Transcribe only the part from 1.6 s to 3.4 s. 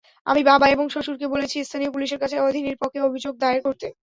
স্থানীয় পুলিশের কাছে আধিনির পক্ষে অভিযোগ